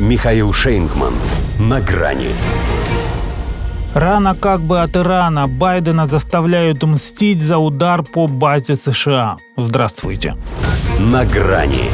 [0.00, 1.14] Михаил Шейнгман.
[1.60, 2.30] На грани.
[3.94, 9.36] Рано как бы от Ирана Байдена заставляют мстить за удар по базе США.
[9.56, 10.34] Здравствуйте.
[10.98, 11.84] На грани.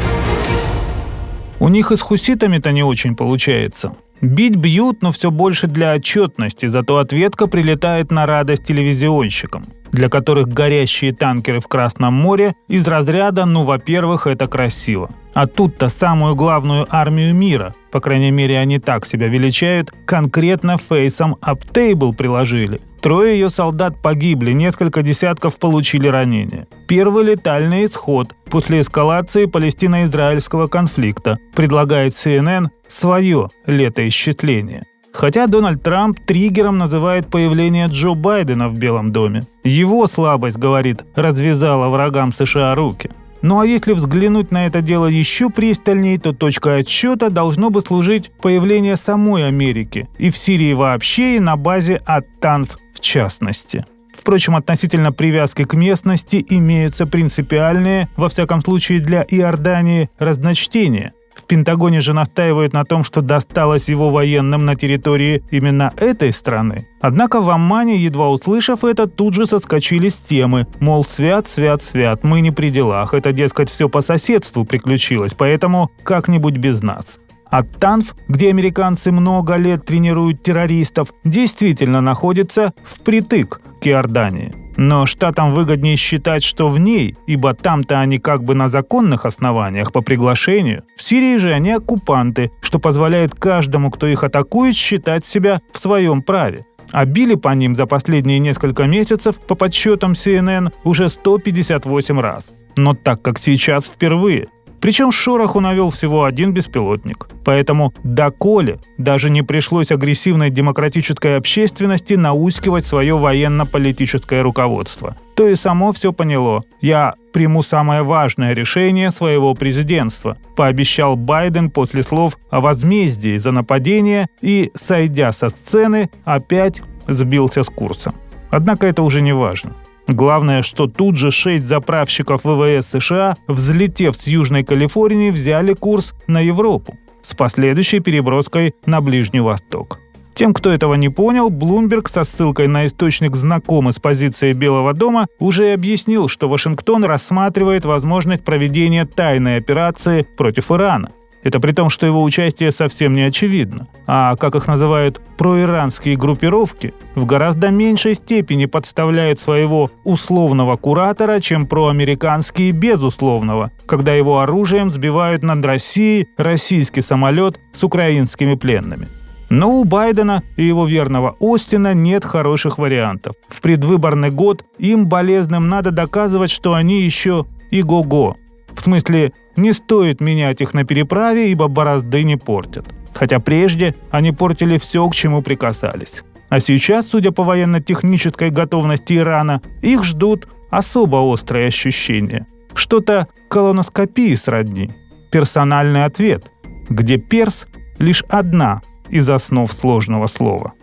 [1.59, 3.93] У них и с хуситами-то не очень получается.
[4.19, 10.47] Бить бьют, но все больше для отчетности, зато ответка прилетает на радость телевизионщикам, для которых
[10.47, 15.09] горящие танкеры в Красном море из разряда «ну, во-первых, это красиво».
[15.33, 21.37] А тут-то самую главную армию мира, по крайней мере они так себя величают, конкретно фейсом
[21.39, 22.81] Аптейбл приложили.
[23.01, 26.67] Трое ее солдат погибли, несколько десятков получили ранения.
[26.87, 34.83] Первый летальный исход после эскалации палестино-израильского конфликта, предлагает CNN свое летоисчисление.
[35.13, 39.43] Хотя Дональд Трамп триггером называет появление Джо Байдена в Белом доме.
[39.63, 43.11] Его слабость, говорит, развязала врагам США руки.
[43.41, 48.31] Ну а если взглянуть на это дело еще пристальнее, то точкой отсчета должно бы служить
[48.41, 53.85] появление самой Америки и в Сирии вообще, и на базе Ат-Танф в частности.
[54.15, 61.13] Впрочем, относительно привязки к местности имеются принципиальные, во всяком случае для Иордании, разночтения.
[61.51, 66.87] Пентагоне же настаивают на том, что досталось его военным на территории именно этой страны.
[67.01, 72.23] Однако в Аммане, едва услышав это, тут же соскочили с темы, мол, свят, свят, свят,
[72.23, 77.17] мы не при делах, это, дескать, все по соседству приключилось, поэтому как-нибудь без нас.
[77.49, 84.60] А Танф, где американцы много лет тренируют террористов, действительно находится впритык к Иордании.
[84.83, 89.91] Но штатам выгоднее считать, что в ней, ибо там-то они как бы на законных основаниях
[89.91, 90.85] по приглашению.
[90.95, 96.23] В Сирии же они оккупанты, что позволяет каждому, кто их атакует, считать себя в своем
[96.23, 96.65] праве.
[96.91, 102.47] А били по ним за последние несколько месяцев, по подсчетам CNN, уже 158 раз.
[102.75, 104.47] Но так как сейчас впервые–
[104.81, 107.29] причем шороху навел всего один беспилотник.
[107.45, 115.15] Поэтому доколе даже не пришлось агрессивной демократической общественности наускивать свое военно-политическое руководство.
[115.35, 116.63] То и само все поняло.
[116.81, 124.27] Я приму самое важное решение своего президентства, пообещал Байден после слов о возмездии за нападение
[124.41, 128.13] и, сойдя со сцены, опять сбился с курса.
[128.49, 129.73] Однако это уже не важно.
[130.11, 136.41] Главное, что тут же шесть заправщиков ВВС США, взлетев с Южной Калифорнии, взяли курс на
[136.41, 139.99] Европу с последующей переброской на Ближний Восток.
[140.33, 145.27] Тем, кто этого не понял, Блумберг со ссылкой на источник знакомый с позицией Белого дома
[145.39, 151.09] уже объяснил, что Вашингтон рассматривает возможность проведения тайной операции против Ирана–
[151.43, 153.87] это при том, что его участие совсем не очевидно.
[154.07, 161.65] А, как их называют, проиранские группировки в гораздо меньшей степени подставляют своего условного куратора, чем
[161.65, 169.07] проамериканские безусловного, когда его оружием сбивают над Россией российский самолет с украинскими пленными.
[169.51, 173.35] Но у Байдена и его верного Остина нет хороших вариантов.
[173.49, 178.37] В предвыборный год им болезным надо доказывать, что они еще и го-го.
[178.75, 182.85] В смысле, не стоит менять их на переправе, ибо борозды не портят.
[183.13, 186.23] Хотя прежде они портили все, к чему прикасались.
[186.49, 192.45] А сейчас, судя по военно-технической готовности Ирана, их ждут особо острые ощущения.
[192.73, 194.89] Что-то колоноскопии сродни.
[195.31, 196.51] Персональный ответ,
[196.89, 197.67] где перс–
[197.99, 200.73] лишь одна из основ сложного слова.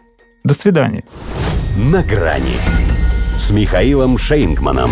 [0.45, 1.05] До свидания.
[1.77, 2.57] На грани
[3.37, 4.91] с Михаилом Шейнгманом.